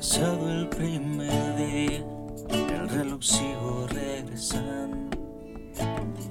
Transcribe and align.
Pasado 0.00 0.48
el 0.50 0.66
primer 0.70 1.56
día, 1.56 2.02
el 2.48 2.88
reloj 2.88 3.22
sigo 3.22 3.86
regresando, 3.90 5.14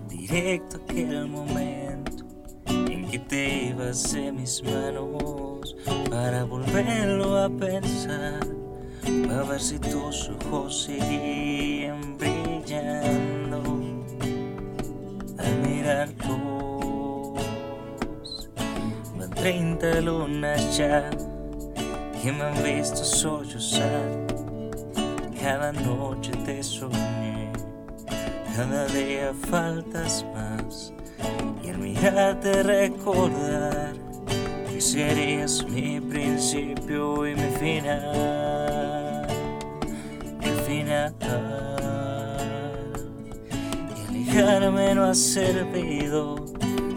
directo 0.08 0.78
a 0.78 0.80
aquel 0.80 1.28
momento 1.28 2.26
en 2.66 3.08
que 3.12 3.20
te 3.20 3.68
ibas 3.68 4.12
de 4.12 4.32
mis 4.32 4.64
manos 4.64 5.76
para 6.10 6.46
volverlo 6.46 7.38
a 7.38 7.48
pensar, 7.48 8.40
para 9.28 9.44
ver 9.44 9.62
si 9.62 9.78
tus 9.78 10.30
ojos 10.30 10.86
seguían 10.86 12.18
brillando 12.18 13.62
al 15.38 15.58
mirarlos. 15.62 17.38
Van 19.16 19.30
30 19.30 20.02
lunas 20.02 20.76
ya 20.76 21.08
que 22.22 22.32
me 22.32 22.44
han 22.44 22.64
visto 22.64 22.98
sollozar. 22.98 24.28
Cada 25.42 25.72
noche 25.72 26.32
te 26.46 26.62
soñé, 26.62 27.50
cada 28.56 28.88
día 28.88 29.34
faltas 29.50 30.26
más. 30.34 30.94
Y 31.64 31.70
al 31.70 31.78
mirarte 31.78 32.64
recordar 32.64 33.94
que 34.70 34.82
serías 34.82 35.66
mi 35.66 36.02
principio 36.02 37.26
y 37.26 37.36
mi 37.36 37.50
final. 37.58 39.28
El 40.42 40.56
final. 40.68 41.16
Y 43.96 44.10
alejarme 44.10 44.96
no 44.96 45.06
ha 45.06 45.16
servido. 45.16 46.46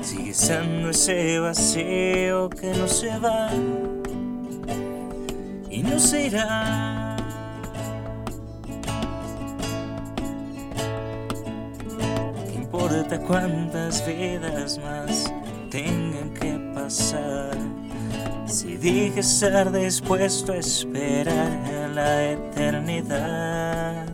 Sigue 0.01 0.35
siendo 0.35 0.91
ese 0.91 1.39
vacío 1.39 2.51
que 2.51 2.75
no 2.75 2.89
se 2.89 3.17
va 3.21 3.51
no 5.83 5.99
se 5.99 6.27
irá. 6.27 7.17
¿Qué 12.47 12.55
importa 12.55 13.19
cuántas 13.21 14.07
vidas 14.07 14.79
más 14.79 15.33
tengan 15.71 16.33
que 16.35 16.59
pasar? 16.75 17.57
Si 18.47 18.77
dije 18.77 19.21
estar 19.21 19.73
dispuesto 19.73 20.53
a 20.53 20.57
esperar 20.57 21.51
a 21.85 21.89
la 21.89 22.31
eternidad, 22.33 24.07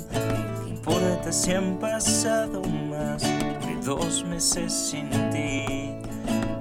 ¿qué 0.65 0.71
importa 0.71 1.33
si 1.33 1.53
han 1.53 1.79
pasado 1.79 2.63
más 2.63 3.23
de 3.23 3.77
dos 3.85 4.25
meses 4.25 4.73
sin 4.73 5.11
ti? 5.31 5.97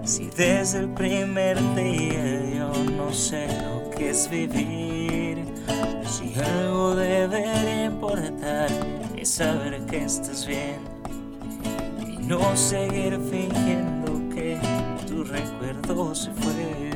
Si 0.04 0.30
desde 0.36 0.80
el 0.80 0.90
primer 0.90 1.58
día 1.76 2.56
yo 2.56 2.72
no 2.96 3.14
sé 3.14 3.48
lo 3.62 3.87
que 3.98 4.12
es 4.12 4.30
vivir, 4.30 5.44
si 6.06 6.40
algo 6.40 6.96
debe 6.96 7.86
importar 7.86 8.70
es 9.16 9.30
saber 9.30 9.84
que 9.88 10.04
estás 10.04 10.46
bien 10.46 10.80
y 12.08 12.18
no 12.18 12.56
seguir 12.56 13.20
fingiendo 13.32 14.36
que 14.36 14.60
tu 15.08 15.24
recuerdo 15.24 16.14
se 16.14 16.32
fue. 16.32 16.92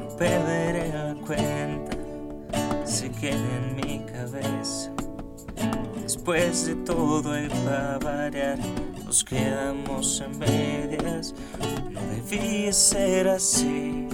No 0.00 0.16
perderé 0.16 0.88
la 0.88 1.14
cuenta, 1.26 2.86
se 2.86 3.10
queda 3.10 3.36
en 3.36 3.76
mi 3.76 4.00
cabeza. 4.06 4.90
Después 6.02 6.66
de 6.66 6.76
todo 6.76 7.38
y 7.38 7.48
para 7.48 8.30
nos 9.12 9.24
quedamos 9.24 10.22
en 10.22 10.38
medias. 10.38 11.34
No 11.90 12.00
debía 12.00 12.72
ser 12.72 13.28
así. 13.28 14.08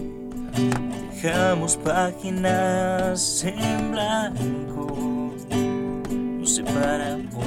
Dejamos 1.12 1.76
páginas 1.76 3.44
en 3.44 3.92
blanco, 3.92 5.32
nos 6.40 6.52
separamos. 6.52 7.46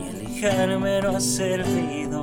Y 0.00 0.08
alejarme 0.08 1.02
no 1.02 1.16
ha 1.16 1.20
servido. 1.20 2.22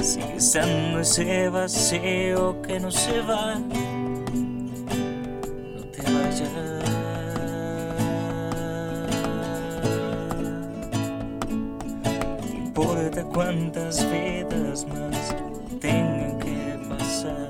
Sigue 0.00 0.38
estando 0.38 0.98
ese 0.98 1.50
vacío 1.50 2.60
que 2.62 2.80
no 2.80 2.90
se 2.90 3.20
va. 3.20 3.60
Importa 12.82 13.22
cuántas 13.24 14.10
vidas 14.10 14.86
más 14.86 15.34
tengan 15.80 16.38
que 16.38 16.78
pasar. 16.88 17.48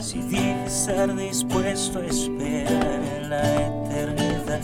Si 0.00 0.20
estar 0.66 1.14
dispuesto 1.14 1.98
a 1.98 2.06
esperar 2.06 3.00
en 3.16 3.30
la 3.30 3.42
eternidad. 3.54 4.60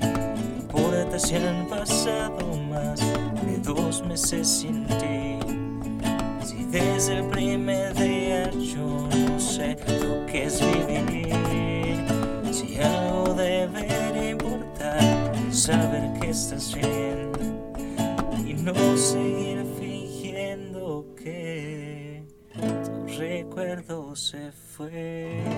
No 0.00 0.60
importa 0.60 1.18
si 1.18 1.36
han 1.36 1.66
pasado 1.66 2.56
más 2.70 3.00
de 3.00 3.58
dos 3.62 4.04
meses 4.04 4.46
sin 4.46 4.86
ti. 4.86 5.38
Si 6.44 6.64
desde 6.64 7.18
el 7.18 7.24
primer 7.24 7.94
día 7.94 8.50
yo 8.50 9.08
no 9.08 9.40
sé 9.40 9.76
lo 10.00 10.26
que 10.26 10.44
es 10.44 10.60
vivir. 10.60 12.04
Si 12.52 12.78
algo 12.80 13.34
debería 13.34 14.30
importar, 14.30 15.34
saber 15.52 16.12
que 16.20 16.30
estás 16.30 16.74
bien 16.74 17.27
no 18.72 18.96
seguir 18.98 19.64
fingiendo 19.80 21.14
que 21.16 22.22
tu 22.52 23.18
recuerdo 23.18 24.14
se 24.14 24.52
fue. 24.52 25.57